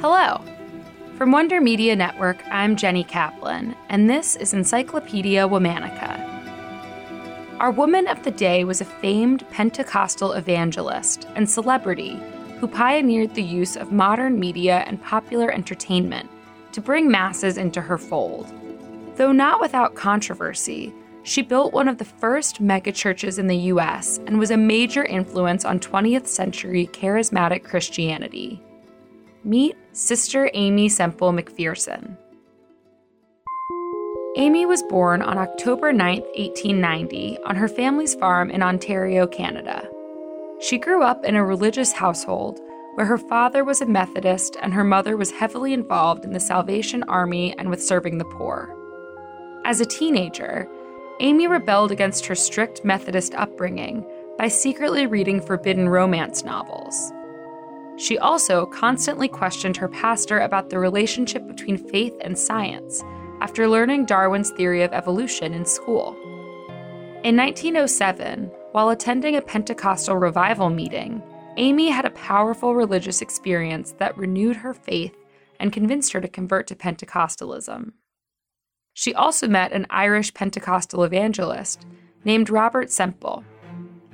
[0.00, 0.40] Hello.
[1.16, 6.24] From Wonder Media Network, I'm Jenny Kaplan, and this is Encyclopedia Womannica.
[7.58, 12.16] Our woman of the day was a famed Pentecostal evangelist and celebrity
[12.60, 16.30] who pioneered the use of modern media and popular entertainment
[16.70, 18.46] to bring masses into her fold.
[19.16, 20.94] Though not without controversy,
[21.24, 25.64] she built one of the first megachurches in the US and was a major influence
[25.64, 28.62] on 20th century charismatic Christianity.
[29.44, 32.16] Meet Sister Aimee Semple McPherson.
[34.36, 39.88] Aimee was born on October 9, 1890, on her family's farm in Ontario, Canada.
[40.60, 42.58] She grew up in a religious household
[42.94, 47.04] where her father was a Methodist and her mother was heavily involved in the Salvation
[47.04, 48.74] Army and with serving the poor.
[49.64, 50.68] As a teenager,
[51.20, 54.04] Aimee rebelled against her strict Methodist upbringing
[54.36, 57.12] by secretly reading forbidden romance novels.
[58.08, 63.04] She also constantly questioned her pastor about the relationship between faith and science
[63.42, 66.16] after learning Darwin's theory of evolution in school.
[67.22, 71.22] In 1907, while attending a Pentecostal revival meeting,
[71.58, 75.14] Aimee had a powerful religious experience that renewed her faith
[75.60, 77.92] and convinced her to convert to Pentecostalism.
[78.94, 81.84] She also met an Irish Pentecostal evangelist
[82.24, 83.44] named Robert Semple.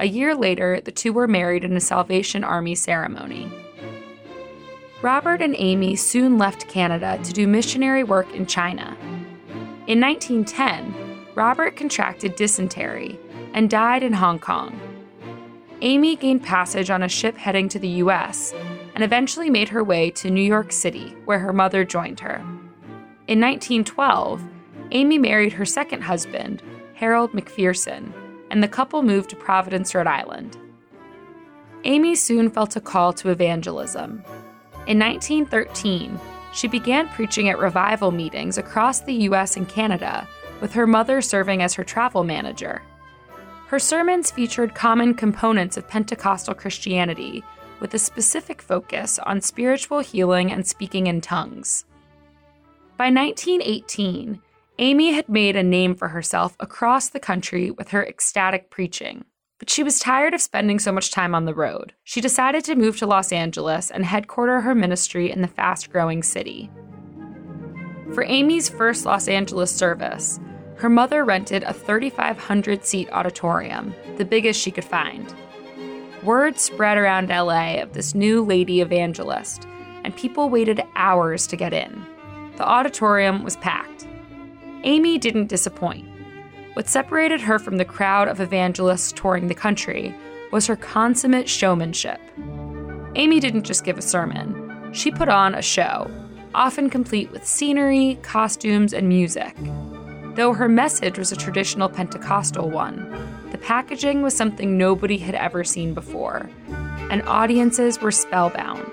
[0.00, 3.52] A year later, the two were married in a Salvation Army ceremony.
[5.04, 8.96] Robert and Aimee soon left Canada to do missionary work in China.
[9.86, 10.94] In 1910,
[11.34, 13.20] Robert contracted dysentery
[13.52, 14.80] and died in Hong Kong.
[15.82, 18.54] Aimee gained passage on a ship heading to the US
[18.94, 22.36] and eventually made her way to New York City, where her mother joined her.
[23.28, 24.42] In 1912,
[24.90, 26.62] Aimee married her second husband,
[26.94, 28.10] Harold McPherson,
[28.50, 30.56] and the couple moved to Providence, Rhode Island.
[31.84, 34.24] Aimee soon felt a call to evangelism.
[34.86, 36.20] In 1913,
[36.52, 40.28] she began preaching at revival meetings across the US and Canada,
[40.60, 42.82] with her mother serving as her travel manager.
[43.68, 47.42] Her sermons featured common components of Pentecostal Christianity,
[47.80, 51.86] with a specific focus on spiritual healing and speaking in tongues.
[52.96, 54.40] By 1918,
[54.78, 59.24] Aimee had made a name for herself across the country with her ecstatic preaching.
[59.58, 61.92] But she was tired of spending so much time on the road.
[62.02, 66.22] She decided to move to Los Angeles and headquarter her ministry in the fast growing
[66.22, 66.70] city.
[68.12, 70.38] For Aimee's first Los Angeles service,
[70.76, 75.34] her mother rented a 3,500 seat auditorium, the biggest she could find.
[76.22, 79.66] Word spread around LA of this new lady evangelist,
[80.04, 82.04] and people waited hours to get in.
[82.56, 84.06] The auditorium was packed.
[84.84, 86.06] Aimee didn't disappoint.
[86.74, 90.12] What separated her from the crowd of evangelists touring the country
[90.50, 92.20] was her consummate showmanship.
[93.14, 96.10] Aimee didn't just give a sermon, she put on a show,
[96.52, 99.54] often complete with scenery, costumes, and music.
[100.34, 103.08] Though her message was a traditional Pentecostal one,
[103.52, 106.50] the packaging was something nobody had ever seen before,
[107.08, 108.92] and audiences were spellbound.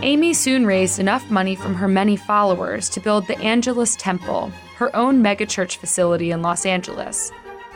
[0.00, 4.94] Aimee soon raised enough money from her many followers to build the Angelus Temple, her
[4.94, 7.32] own megachurch facility in Los Angeles,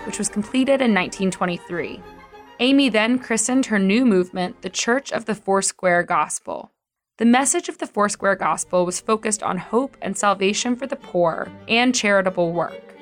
[0.06, 2.00] which was completed in 1923.
[2.60, 6.70] Aimee then christened her new movement the Church of the Foursquare Gospel.
[7.18, 11.50] The message of the Foursquare Gospel was focused on hope and salvation for the poor
[11.66, 12.94] and charitable work.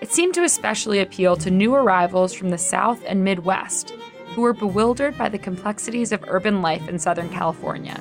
[0.00, 3.92] It seemed to especially appeal to new arrivals from the South and Midwest
[4.34, 8.00] who were bewildered by the complexities of urban life in Southern California.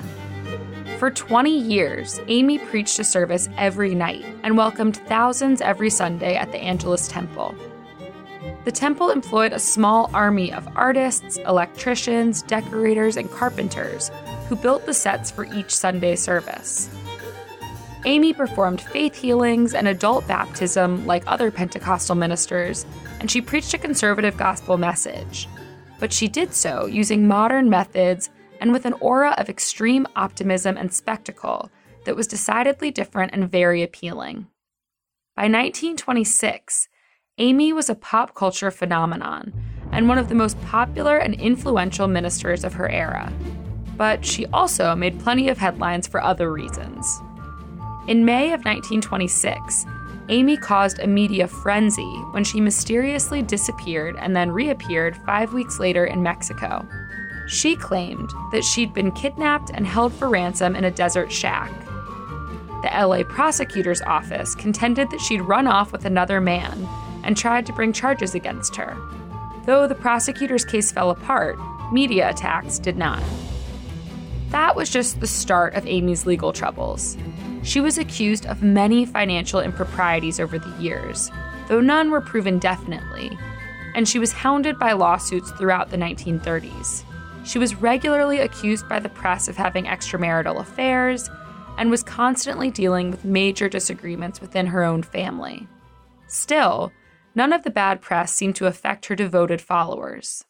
[0.97, 6.51] For 20 years, Aimee preached a service every night and welcomed thousands every Sunday at
[6.51, 7.53] the Angelus Temple.
[8.65, 14.09] The temple employed a small army of artists, electricians, decorators, and carpenters
[14.49, 16.89] who built the sets for each Sunday service.
[18.03, 22.87] Aimee performed faith healings and adult baptism like other Pentecostal ministers,
[23.19, 25.47] and she preached a conservative gospel message.
[25.99, 30.93] But she did so using modern methods and with an aura of extreme optimism and
[30.93, 31.69] spectacle
[32.05, 34.47] that was decidedly different and very appealing.
[35.35, 36.87] By 1926,
[37.37, 39.53] Aimee was a pop culture phenomenon
[39.91, 43.31] and one of the most popular and influential ministers of her era.
[43.95, 47.21] But she also made plenty of headlines for other reasons.
[48.07, 49.85] In May of 1926,
[50.29, 56.05] Aimee caused a media frenzy when she mysteriously disappeared and then reappeared five weeks later
[56.05, 56.87] in Mexico.
[57.47, 61.71] She claimed that she'd been kidnapped and held for ransom in a desert shack.
[62.81, 66.87] The LA prosecutor's office contended that she'd run off with another man
[67.23, 68.97] and tried to bring charges against her.
[69.65, 71.57] Though the prosecutor's case fell apart,
[71.91, 73.23] media attacks did not.
[74.49, 77.17] That was just the start of Aimee's legal troubles.
[77.63, 81.31] She was accused of many financial improprieties over the years,
[81.67, 83.37] though none were proven definitely,
[83.95, 87.03] and she was hounded by lawsuits throughout the 1930s.
[87.47, 91.29] She was regularly accused by the press of having extramarital affairs
[91.77, 95.65] and was constantly dealing with major disagreements within her own family.
[96.27, 96.91] Still,
[97.35, 100.43] none of the bad press seemed to affect her devoted followers.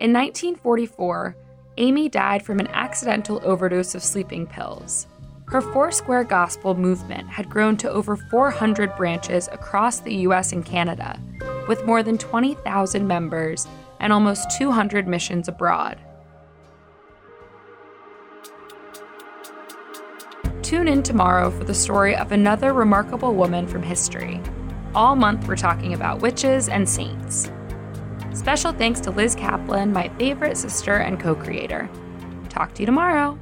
[0.00, 1.34] In 1944,
[1.78, 5.06] Aimee died from an accidental overdose of sleeping pills.
[5.46, 11.18] Her Foursquare Gospel movement had grown to over 400 branches across the US and Canada,
[11.68, 13.66] with more than 20,000 members
[14.02, 15.98] and almost 200 missions abroad.
[20.72, 24.40] Tune in tomorrow for the story of another remarkable woman from history.
[24.94, 27.50] All month, we're talking about witches and saints.
[28.32, 31.90] Special thanks to Liz Kaplan, my favorite sister and co creator.
[32.48, 33.38] Talk to you tomorrow.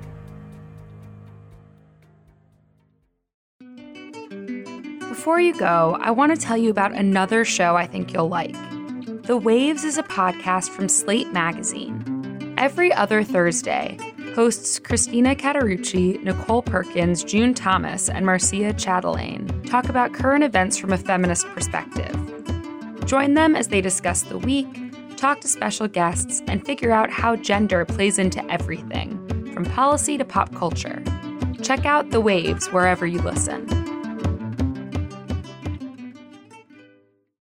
[5.09, 8.57] Before you go, I want to tell you about another show I think you'll like.
[9.23, 12.55] The Waves is a podcast from Slate Magazine.
[12.59, 13.99] Every other Thursday,
[14.35, 20.93] hosts Christina Cauterucci, Nicole Perkins, June Thomas, and Marcia Chatelain talk about current events from
[20.93, 22.15] a feminist perspective.
[23.07, 24.67] Join them as they discuss the week,
[25.17, 29.19] talk to special guests, and figure out how gender plays into everything,
[29.53, 31.03] from policy to pop culture.
[31.63, 33.80] Check out The Waves wherever you listen.